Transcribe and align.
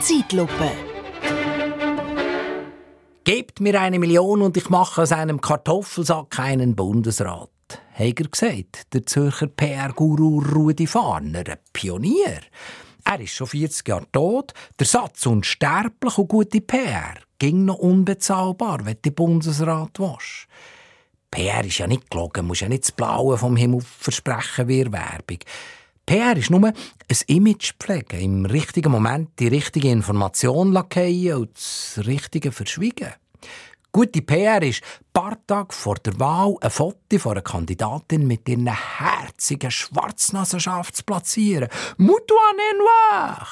Zeitlupe. 0.00 0.70
Gebt 3.24 3.60
mir 3.60 3.78
eine 3.78 3.98
Million 3.98 4.40
und 4.40 4.56
ich 4.56 4.70
mache 4.70 5.02
aus 5.02 5.12
einem 5.12 5.42
Kartoffelsack 5.42 6.38
einen 6.38 6.74
Bundesrat. 6.74 7.50
Heger 7.92 8.24
gesagt, 8.24 8.94
der 8.94 9.04
Zürcher 9.04 9.48
PR-Guru 9.48 10.40
Rudi 10.40 10.86
Farner, 10.86 11.44
ein 11.46 11.58
Pionier. 11.74 12.40
Er 13.04 13.20
ist 13.20 13.34
schon 13.34 13.48
40 13.48 13.86
Jahre 13.88 14.06
tot, 14.10 14.54
der 14.78 14.86
Satz 14.86 15.26
unsterblich 15.26 16.16
und 16.16 16.28
gute 16.28 16.62
PR 16.62 17.16
ging 17.38 17.66
noch 17.66 17.78
unbezahlbar, 17.78 18.86
wenn 18.86 18.96
du 19.02 19.10
Bundesrat 19.10 19.98
warst. 19.98 20.46
PR 21.30 21.64
ist 21.64 21.78
ja 21.78 21.86
nicht 21.86 22.10
gelogen, 22.10 22.46
muss 22.46 22.60
ja 22.60 22.68
nicht 22.68 22.84
das 22.84 22.92
Blaue 22.92 23.36
vom 23.36 23.54
Himmel 23.54 23.82
versprechen 23.82 24.66
wie 24.66 24.90
Werbung. 24.90 25.38
PR 26.10 26.36
ist 26.36 26.50
nur 26.50 26.66
ein 26.66 26.74
Image 27.28 27.74
pflegen, 27.78 28.18
im 28.18 28.44
richtigen 28.44 28.90
Moment 28.90 29.38
die 29.38 29.46
richtige 29.46 29.92
Information 29.92 30.72
lackieren 30.72 31.42
und 31.42 31.54
das 31.54 32.04
Richtige 32.04 32.50
verschwiegen. 32.50 33.12
Gute 33.92 34.20
PR 34.20 34.60
ist, 34.60 34.82
ein 34.82 35.06
paar 35.12 35.38
Tage 35.46 35.72
vor 35.72 35.94
der 36.04 36.18
Wahl 36.18 36.56
ein 36.62 36.70
Foto 36.70 37.16
von 37.16 37.30
einer 37.30 37.42
Kandidatin 37.42 38.26
mit 38.26 38.48
ihren 38.48 38.66
herzigen 38.66 39.70
Schwarznasenschaft 39.70 40.96
zu 40.96 41.04
platzieren. 41.04 41.68
Moutoine 41.96 42.76
noir! 42.76 43.46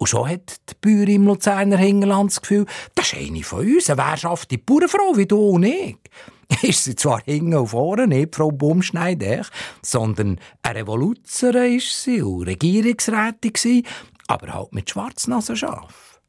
Und 0.00 0.06
schon 0.06 0.30
hat 0.30 0.56
die 0.70 0.74
Bäuerin 0.80 1.16
im 1.16 1.26
Luzerner 1.26 1.76
Hinterland 1.76 2.30
das 2.30 2.40
Gefühl, 2.40 2.64
das 2.94 3.12
ist 3.12 3.18
eine 3.18 3.42
von 3.42 3.60
uns, 3.60 3.90
eine 3.90 3.98
wehrschafte 3.98 4.56
Bauernfrau 4.56 5.14
wie 5.16 5.26
du 5.26 5.50
und 5.50 5.64
ich. 5.64 5.98
Ist 6.62 6.84
sie 6.84 6.96
zwar 6.96 7.22
hinten 7.22 7.54
und 7.54 7.68
vorne, 7.68 8.06
nicht 8.06 8.34
Frau 8.34 8.50
Bumschneider, 8.50 9.44
sondern 9.82 10.40
eine 10.62 10.80
Revoluzerin 10.80 11.76
ist 11.76 12.02
sie 12.02 12.22
und 12.22 12.44
Regierungsrätin, 12.44 13.84
aber 14.26 14.54
halt 14.54 14.72
mit 14.72 14.90
Schwarznasenschaf. 14.90 16.20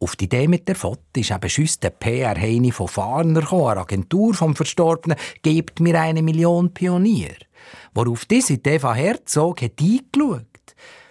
Auf 0.00 0.16
die 0.16 0.24
Idee 0.24 0.48
mit 0.48 0.66
der 0.66 0.74
Foto 0.74 1.02
ist 1.14 1.30
eben 1.30 1.50
schüss 1.50 1.78
der 1.78 1.90
PR-Heini 1.90 2.72
von 2.72 2.88
Farner 2.88 3.42
gekommen, 3.42 3.68
eine 3.68 3.80
Agentur 3.82 4.32
vom 4.32 4.56
Verstorbenen, 4.56 5.18
«Gebt 5.42 5.78
mir 5.78 6.00
eine 6.00 6.22
Million 6.22 6.72
Pionier». 6.72 7.36
Worauf 7.94 8.24
diese 8.24 8.54
Idee 8.54 8.78
von 8.78 8.94
Herzog 8.94 9.62
hat 9.62 9.80
eingeschaut 9.80 10.49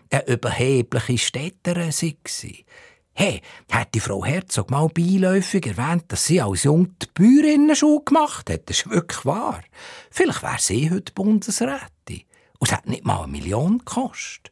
eine 0.10 0.28
überhebliche 0.28 1.18
Städterin 1.18 1.92
sei. 1.92 2.66
Hey, 3.14 3.42
hat 3.70 3.94
die 3.94 4.00
Frau 4.00 4.24
Herzog 4.24 4.72
mal 4.72 4.88
beiläufig 4.88 5.66
erwähnt, 5.66 6.06
dass 6.08 6.26
sie 6.26 6.42
als 6.42 6.64
Jung 6.64 6.96
die 7.00 7.08
Bäuerinnen-Schule 7.14 8.04
gemacht 8.06 8.50
hat? 8.50 8.70
Das 8.70 8.78
ist 8.78 8.90
wirklich 8.90 9.26
wahr. 9.26 9.62
Vielleicht 10.10 10.42
wäre 10.42 10.60
sie 10.60 10.90
heute 10.90 11.12
Bundesrätin. 11.12 12.24
Und 12.60 12.70
es 12.70 12.72
hat 12.72 12.88
nicht 12.88 13.06
mal 13.06 13.24
eine 13.24 13.32
Million 13.32 13.80
gekostet. 13.80 14.52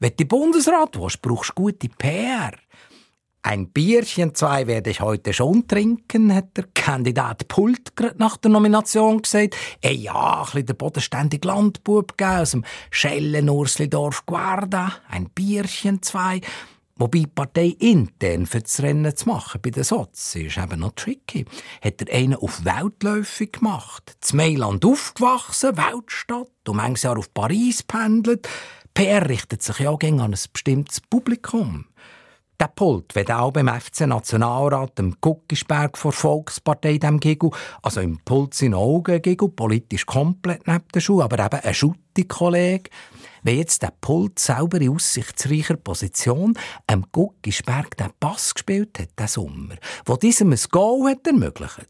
Wenn 0.00 0.12
du 0.16 0.24
Bundesrat 0.26 0.98
willst, 0.98 1.22
brauchst 1.22 1.50
du 1.50 1.62
gute 1.62 1.88
PR. 1.88 2.52
Ein 3.46 3.68
Bierchen, 3.68 4.34
zwei 4.34 4.66
werde 4.66 4.88
ich 4.88 5.02
heute 5.02 5.34
schon 5.34 5.68
trinken, 5.68 6.34
hat 6.34 6.56
der 6.56 6.64
Kandidat 6.72 7.46
Pult 7.46 7.92
nach 8.16 8.38
der 8.38 8.50
Nomination 8.50 9.20
gesagt. 9.20 9.54
Ey, 9.82 9.96
ja, 9.96 10.46
ein 10.50 10.64
der 10.64 10.72
bodenständige 10.72 11.46
Landbub 11.46 12.14
aus 12.22 12.52
dem 12.52 12.64
Schellen 12.90 13.50
Urslidorf 13.50 14.24
Guarda. 14.24 14.94
Ein 15.10 15.28
Bierchen, 15.28 16.00
zwei. 16.00 16.40
Wobei 16.96 17.18
die 17.18 17.26
Partei 17.26 17.76
intern 17.78 18.46
für 18.46 18.60
das 18.60 18.82
Rennen 18.82 19.14
zu 19.14 19.28
machen 19.28 19.60
bei 19.60 19.68
den 19.68 19.84
Sozi 19.84 20.44
ist 20.44 20.56
eben 20.56 20.80
noch 20.80 20.92
tricky. 20.92 21.44
Hat 21.82 22.00
er 22.00 22.16
einen 22.16 22.36
auf 22.36 22.64
Weltläufig 22.64 23.52
gemacht. 23.52 24.16
Z 24.22 24.36
Mailand 24.36 24.86
aufgewachsen, 24.86 25.76
Weltstadt, 25.76 26.48
um 26.66 26.78
manches 26.78 27.02
Jahr 27.02 27.18
auf 27.18 27.34
Paris 27.34 27.82
pendelt. 27.82 28.48
PR 28.94 29.28
richtet 29.28 29.62
sich 29.62 29.80
ja 29.80 29.90
an 29.92 30.20
ein 30.20 30.38
bestimmtes 30.50 31.02
Publikum. 31.02 31.84
Der 32.60 32.68
Pult 32.68 33.14
wird 33.16 33.32
auch 33.32 33.52
beim 33.52 33.68
FC 33.68 34.06
Nationalrat, 34.06 34.96
dem 34.98 35.16
Guckisberg 35.20 35.98
vor 35.98 36.12
Volkspartei, 36.12 36.98
dem 36.98 37.18
Gigel, 37.18 37.50
also 37.82 38.00
im 38.00 38.18
Pult 38.24 38.54
sind 38.54 38.74
Augen 38.74 39.20
Gigel, 39.20 39.48
politisch 39.48 40.06
komplett 40.06 40.66
neben 40.66 40.84
der 40.94 41.00
Schuhe, 41.00 41.24
aber 41.24 41.44
eben 41.44 41.60
ein 41.60 41.74
Schutti-Kollege. 41.74 42.90
Wenn 43.42 43.58
jetzt 43.58 43.82
der 43.82 43.92
Pult 44.00 44.38
selber 44.38 44.80
in 44.80 44.90
aussichtsreicher 44.90 45.76
Position 45.76 46.56
am 46.86 47.04
Guckisberg 47.10 47.96
den 47.96 48.12
Pass 48.20 48.54
gespielt 48.54 48.98
hat, 49.00 49.18
den 49.18 49.26
Sommer, 49.26 49.74
wo 50.06 50.16
diesem 50.16 50.52
ein 50.52 50.60
Goal 50.70 51.10
hat 51.10 51.26
ermöglicht, 51.26 51.88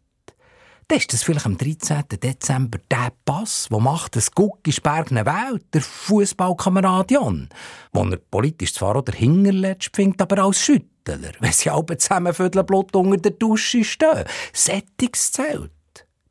dann 0.89 0.99
ist 0.99 1.13
das 1.13 1.23
vielleicht 1.23 1.47
am 1.47 1.57
13. 1.57 2.05
Dezember 2.23 2.79
der 2.91 3.13
Pass, 3.25 3.69
wo 3.71 3.81
macht 3.81 4.17
das 4.17 4.31
Guckisberg 4.31 5.11
eine 5.11 5.25
Welt, 5.25 5.65
der 5.73 5.81
Fußballkamerad 5.81 7.11
Jan, 7.11 7.49
wo 7.93 8.05
er 8.05 8.17
politisch 8.17 8.75
zwar 8.75 8.97
auch 8.97 9.03
der 9.03 9.15
Hingerletzt 9.15 9.91
findet, 9.95 10.21
aber 10.21 10.45
als 10.45 10.61
Schüttler, 10.61 11.19
wenn 11.41 11.53
sie 11.53 11.71
alle 11.71 11.97
zusammen 11.97 12.35
Blut 12.67 12.95
unter 12.95 13.17
der 13.17 13.33
Dusche 13.33 13.85
stehen. 13.85 14.25
Sättigszelt. 14.53 15.71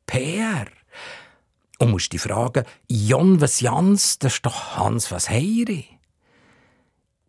PR. 0.06 0.66
Und 1.78 1.90
musst 1.90 2.12
dich 2.12 2.20
fragen, 2.20 2.64
Jan 2.88 3.40
was 3.40 3.60
Jans, 3.60 4.18
das 4.18 4.34
ist 4.34 4.46
doch 4.46 4.76
Hans 4.76 5.10
was 5.10 5.28
Heiri. 5.28 5.93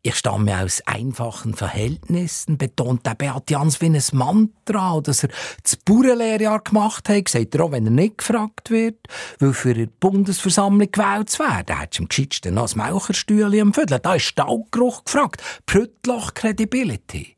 Ich 0.08 0.18
stamme 0.18 0.62
aus 0.62 0.84
einfachen 0.86 1.56
Verhältnissen, 1.56 2.60
betont 2.60 3.08
der 3.08 3.16
Beat 3.16 3.50
Jans 3.50 3.82
wie 3.82 3.88
ein 3.88 4.00
Mantra, 4.12 5.02
dass 5.02 5.24
er 5.24 5.30
das 5.64 5.78
Bauernlehrjahr 5.78 6.60
gemacht 6.60 7.10
hat, 7.10 7.28
sagt 7.28 7.56
er 7.56 7.64
auch, 7.64 7.72
wenn 7.72 7.88
er 7.88 7.92
nicht 7.92 8.20
gefragt 8.20 8.70
wird, 8.70 9.00
weil 9.40 9.54
für 9.54 9.74
die 9.74 9.88
Bundesversammlung 9.88 10.92
gewählt 10.92 11.32
zu 11.32 11.40
werden, 11.40 11.80
hat 11.80 12.00
am 12.00 12.08
geschicktesten 12.08 12.54
noch 12.54 12.66
das 12.66 12.76
Maucherstühle 12.76 13.60
am 13.60 13.74
Viertel. 13.74 13.98
Da 13.98 14.14
ist 14.14 14.26
Stallgeruch 14.26 15.06
gefragt. 15.06 15.42
Prüttloch 15.66 16.36
Credibility. 16.36 17.34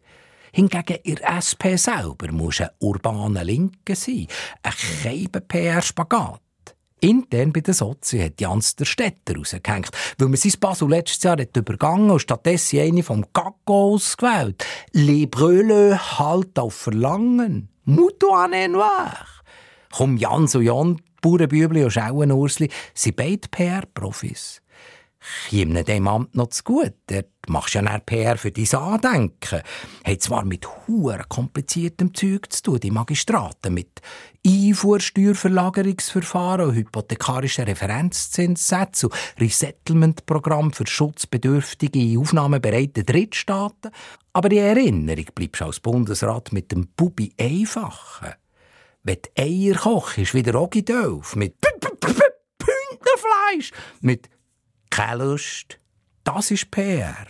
Hingegen 0.51 0.97
ihr 1.03 1.23
SP 1.23 1.79
selber 1.79 2.29
muss 2.33 2.59
ein 2.59 2.67
urbaner 2.79 3.45
Linke 3.45 3.95
sein, 3.95 4.27
ein 4.63 4.73
Keiben-PR-Spagat. 5.03 6.41
Intern 6.99 7.53
bei 7.53 7.61
den 7.61 7.73
Sozi 7.73 8.19
hat 8.19 8.41
Jans 8.41 8.75
der 8.75 8.85
Städter 8.85 9.35
rausgehängt, 9.35 9.89
weil 10.17 10.27
man 10.27 10.37
sein 10.37 10.53
Basel 10.59 10.89
letztes 10.89 11.23
Jahr 11.23 11.37
hat 11.39 11.55
übergangen 11.55 12.09
und 12.09 12.19
stattdessen 12.19 12.79
eine 12.79 13.03
vom 13.03 13.25
Gacco 13.33 13.93
ausgewählt. 13.93 14.65
Les 14.93 15.27
Brûleux 15.27 16.19
halt 16.19 16.57
auf 16.57 16.73
Verlangen. 16.73 17.69
Moutoine 17.85 18.67
noir. 18.69 19.15
Komm, 19.91 20.17
Jans 20.17 20.55
und 20.55 20.63
Jan, 20.63 21.01
Bauernbübli 21.21 21.83
und 21.83 21.91
Schauenursli, 21.91 22.69
sind 22.93 23.15
beide 23.15 23.47
PR-Profis 23.49 24.61
käme 25.49 25.83
dem 25.83 26.07
Amt 26.07 26.35
noch 26.35 26.49
zu 26.49 26.63
gut. 26.63 26.93
Dort 27.07 27.25
machst 27.47 27.73
du 27.73 27.79
ja 27.79 27.85
dann 27.85 28.05
PR 28.05 28.37
für 28.37 28.51
dein 28.51 28.71
Andenken. 28.73 29.63
Hat 30.03 30.21
zwar 30.21 30.45
mit 30.45 30.67
hoher 30.87 31.25
kompliziertem 31.27 32.13
Zeug 32.13 32.51
zu 32.51 32.61
tun, 32.63 32.79
die 32.79 32.91
Magistraten, 32.91 33.73
mit 33.73 34.01
Einfuhrsteuerverlagerungsverfahren, 34.45 36.75
hypothekarischen 36.75 37.63
Referenzzinssätzen 37.65 39.09
Resettlement-Programm 39.39 40.71
für 40.73 40.85
schutzbedürftige, 40.87 41.99
in 41.99 42.19
aufnahmebereite 42.19 43.03
Drittstaaten. 43.03 43.91
Aber 44.33 44.49
die 44.49 44.59
Erinnerung 44.59 45.25
bleibst 45.33 45.61
du 45.61 45.65
als 45.65 45.79
Bundesrat 45.79 46.53
mit 46.53 46.71
dem 46.71 46.89
Bubi 46.95 47.33
einfachen. 47.39 48.33
Wenn 49.03 49.17
die 49.37 49.69
Eier 49.69 49.75
kochst, 49.75 50.33
wieder 50.33 50.59
Ogidolf 50.61 51.35
mit 51.35 51.55
Püntenfleisch, 51.61 53.71
mit 54.01 54.29
keine 54.89 55.23
Lust. 55.23 55.79
Das 56.23 56.51
ist 56.51 56.71
PR. 56.71 57.27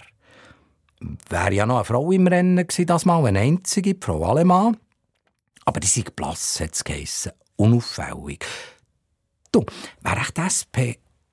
Wäre 1.30 1.54
ja 1.54 1.66
noch 1.66 1.76
eine 1.76 1.86
Frau 1.86 2.12
im 2.12 2.28
Rennen 2.28 2.68
gewesen, 2.68 2.86
das 2.88 3.06
mal 3.06 3.26
eine 3.26 3.40
einzige, 3.40 3.96
Frau 4.00 4.26
Allemann. 4.26 4.78
Aber 5.66 5.80
die 5.80 5.88
sind 5.88 6.16
blass, 6.16 6.60
hat 6.60 6.74
es 6.74 6.84
geheissen. 6.84 7.34
Unauffällig. 7.56 8.46
Du, 9.52 9.66
wäre 10.02 10.18
echt 10.18 10.38
die 10.38 10.42
SP 10.42 10.78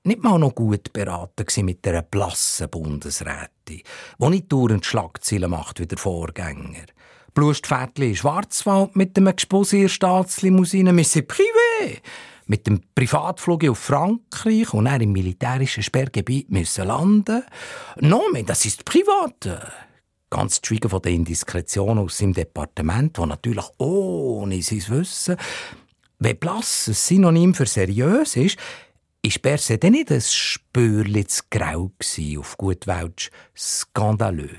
nicht 0.05 0.23
mal 0.23 0.37
noch 0.37 0.53
gut 0.53 0.93
beraten 0.93 1.45
gewesen 1.45 1.65
mit 1.65 1.87
einer 1.87 2.03
blassen 2.03 2.69
Bundesrätin, 2.69 3.81
die 4.19 4.29
nicht 4.29 4.51
dauernd 4.51 4.85
Schlagzeilen 4.85 5.49
macht 5.49 5.79
wie 5.79 5.87
der 5.87 5.97
Vorgänger. 5.97 6.85
Blustpferdli 7.33 8.09
in 8.09 8.15
Schwarzwald 8.15 8.95
mit 8.95 9.17
einem 9.17 9.35
Gespusier 9.35 9.89
Staatslimousine, 9.89 10.95
wir 10.95 11.03
sind 11.03 11.29
privé 11.29 12.01
mit 12.47 12.67
dem 12.67 12.81
Privatflug 12.93 13.67
auf 13.69 13.79
Frankreich 13.79 14.73
und 14.73 14.85
dann 14.85 15.01
im 15.01 15.11
militärischen 15.11 15.83
Sperrgebiet 15.83 16.51
müssen 16.51 16.87
landen. 16.87 17.43
No, 17.99 18.23
das 18.45 18.65
ist 18.65 18.85
privat. 18.85 19.49
Ganz 20.29 20.61
schwiegen 20.63 20.89
von 20.89 21.01
der 21.01 21.11
Indiskretion 21.11 21.99
aus 21.99 22.17
seinem 22.17 22.33
Departement, 22.33 23.17
wo 23.17 23.25
natürlich 23.25 23.65
ohne 23.77 24.61
sein 24.61 24.83
Wissen, 24.89 25.37
wenn 26.19 26.37
blass 26.37 26.87
ein 26.87 26.93
Synonym 26.93 27.53
für 27.53 27.65
seriös 27.65 28.35
ist, 28.35 28.57
ist 29.21 29.41
per 29.41 29.57
se 29.57 29.77
dann 29.77 29.91
nicht 29.93 30.11
ein 30.11 30.21
Spürli 30.21 31.25
zu 31.25 31.43
grau 31.49 31.91
gewesen, 31.97 32.39
auf 32.39 32.57
gut 32.57 32.87
Welsch 32.87 33.31
skandalös. 33.57 34.51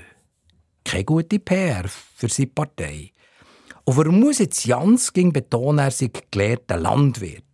Keine 0.83 1.05
gute 1.05 1.39
PR 1.39 1.85
für 1.87 2.29
seine 2.29 2.47
Partei. 2.47 3.11
Und 3.85 3.97
warum 3.97 4.19
muss 4.19 4.39
jetzt 4.39 4.65
Jans 4.65 5.13
gegen 5.13 5.31
betonen, 5.31 5.79
er 5.79 5.91
sei 5.91 6.11
gelehrter 6.29 6.77
Landwirt? 6.77 7.46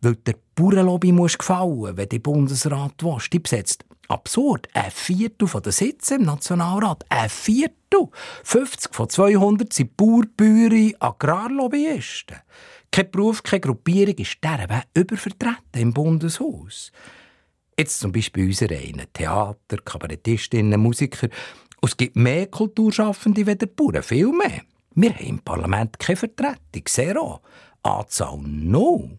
Weil 0.00 0.16
der 0.16 0.34
Bauernlobby 0.54 1.12
muss 1.12 1.38
gefallen, 1.38 1.96
wenn 1.96 2.08
die 2.08 2.18
Bundesrat 2.18 2.94
willst. 3.02 3.32
Die 3.32 3.38
besetzt 3.38 3.84
absurd 4.08 4.68
ein 4.74 4.90
Viertel 4.90 5.48
der 5.60 5.72
Sitze 5.72 6.16
im 6.16 6.22
Nationalrat. 6.22 7.04
Ein 7.08 7.28
Viertel. 7.28 7.80
du? 7.90 8.10
50 8.44 8.94
von 8.94 9.08
200 9.08 9.72
sind 9.72 9.96
Bauern, 9.96 10.94
Agrarlobbyisten. 10.98 12.38
Kein 12.90 13.10
Beruf, 13.10 13.42
keine 13.42 13.60
Gruppierung 13.60 14.14
ist 14.14 14.38
dieser 14.42 14.82
übervertreten 14.94 15.80
im 15.80 15.92
Bundeshaus. 15.92 16.90
Jetzt 17.78 18.00
zum 18.00 18.12
Beispiel 18.12 18.46
unsere 18.46 18.76
einen 18.76 19.06
Theater, 19.12 19.76
Kabarettistinnen, 19.84 20.80
Musiker. 20.80 21.28
Und 21.80 21.88
es 21.90 21.96
gibt 21.96 22.16
mehr 22.16 22.46
Kulturschaffende 22.46 23.46
wie 23.46 23.56
der 23.56 23.66
Bauern, 23.66 24.02
viel 24.02 24.32
mehr. 24.32 24.62
Wir 24.94 25.14
haben 25.14 25.26
im 25.26 25.38
Parlament 25.38 25.98
keine 25.98 26.16
Vertretung, 26.16 26.86
zero. 26.86 27.40
Anzahl 27.82 28.38
null. 28.42 29.18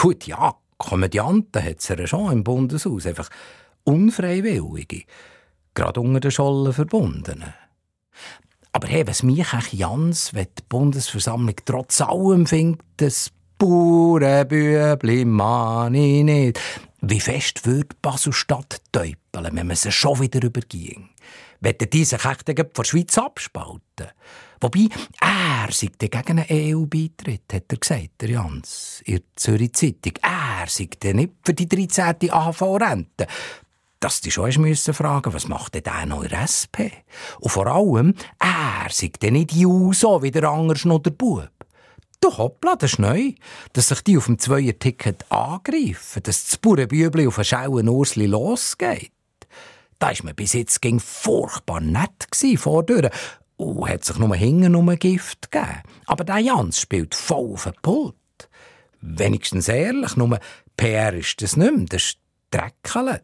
Gut, 0.00 0.28
ja, 0.28 0.54
Komödianten 0.76 1.60
hat 1.60 1.80
es 1.80 1.88
ja 1.88 2.06
schon 2.06 2.30
im 2.30 2.44
Bundeshaus, 2.44 3.04
einfach 3.04 3.28
Unfreiwillige, 3.82 5.02
gerade 5.74 6.00
unter 6.00 6.20
den 6.20 6.30
Schollen 6.30 6.72
verbundenen. 6.72 7.52
Aber 8.70 8.86
hey, 8.86 9.04
was 9.08 9.24
mich 9.24 9.40
echt 9.40 9.72
Jans, 9.72 10.34
wenn 10.34 10.46
die 10.56 10.62
Bundesversammlung 10.68 11.56
trotz 11.64 12.00
allem 12.00 12.46
findet, 12.46 12.80
das 12.98 13.32
Bauernbübli 13.58 15.24
mani 15.24 16.22
nicht. 16.22 16.60
Wie 17.00 17.18
fest 17.18 17.66
würde 17.66 17.96
Basel-Stadt 18.00 18.80
täupeln, 18.92 19.56
wenn 19.56 19.66
man 19.66 19.74
sie 19.74 19.90
schon 19.90 20.20
wieder 20.20 20.44
überging? 20.44 21.08
Wollen 21.60 21.90
die 21.92 22.04
sich 22.04 22.24
echt 22.24 22.46
von 22.46 22.54
der 22.54 22.84
Schweiz 22.84 23.18
abspalten? 23.18 24.08
Wobei, 24.60 24.88
er 25.20 25.70
sei 25.70 25.90
gegen 25.98 26.38
einen 26.40 26.46
EU-Beitritt, 26.50 27.52
hat 27.52 27.64
er 27.68 27.78
gesagt, 27.78 28.20
der 28.20 28.30
Jans, 28.30 29.02
in 29.04 29.16
der 29.16 29.24
Zürich 29.36 29.72
Zeitung. 29.74 30.14
Er 30.22 30.66
sei 30.66 30.88
nicht 31.12 31.32
für 31.44 31.54
die 31.54 31.68
13. 31.68 32.30
AV-Rente. 32.30 33.26
Dass 34.00 34.20
die 34.20 34.30
schon 34.30 34.60
müssen 34.60 34.94
fragen, 34.94 35.32
was 35.32 35.48
macht 35.48 35.74
denn 35.74 35.82
der 35.82 36.06
noch 36.06 36.22
in 36.22 36.28
der 36.28 36.42
SP? 36.46 36.90
Und 37.40 37.50
vor 37.50 37.66
allem, 37.66 38.14
er 38.38 38.90
sei 38.90 39.10
nicht 39.30 39.52
Juso 39.52 40.22
wie 40.22 40.30
der 40.30 40.44
Angers 40.44 40.84
noch 40.84 41.00
der 41.00 41.10
Bub. 41.10 41.50
Du 42.20 42.36
hoppla, 42.36 42.74
das 42.76 42.92
ist 42.92 42.98
neu. 42.98 43.32
Dass 43.72 43.88
sich 43.88 44.02
die 44.02 44.16
auf 44.16 44.26
dem 44.26 44.38
Zweier-Ticket 44.38 45.30
angreifen, 45.30 46.22
dass 46.22 46.46
das 46.46 46.56
Bauernbübli 46.56 47.26
auf 47.26 47.38
einen 47.38 47.44
schauen 47.44 47.88
Ursli 47.88 48.26
losgeht. 48.26 49.12
Da 49.98 50.08
war 50.08 50.24
man 50.24 50.34
bis 50.34 50.52
jetzt 50.52 50.80
ging 50.80 51.00
furchtbar 51.00 51.80
nett 51.80 52.28
vordurch 52.56 53.10
und 53.56 53.88
hat 53.88 54.04
sich 54.04 54.18
nur 54.18 54.34
hinten 54.36 54.74
um 54.74 54.94
Gift 54.96 55.50
gegeben. 55.50 55.82
Aber 56.06 56.24
der 56.24 56.38
Jans 56.38 56.80
spielt 56.80 57.14
voll 57.14 57.54
auf 57.54 57.64
den 57.64 57.72
Pult. 57.82 58.14
Wenigstens 59.00 59.68
ehrlich, 59.68 60.16
nur 60.16 60.38
PR 60.76 61.12
ist 61.14 61.42
das 61.42 61.56
nicht 61.56 61.76
mehr, 61.76 61.86
das 61.86 62.02
ist 62.02 62.18
dreckelt. 62.50 63.22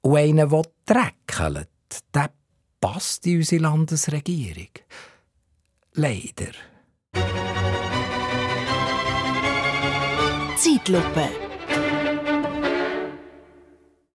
Und 0.00 0.16
einer, 0.16 0.46
der 0.46 0.62
dreckelt, 0.86 1.68
der 2.14 2.30
passt 2.80 3.26
in 3.26 3.38
unsere 3.38 3.62
Landesregierung. 3.62 4.70
Leider. 5.92 6.52
Zeitlupe. 10.56 11.28